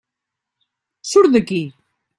[1.11, 1.63] Surt d'aquí!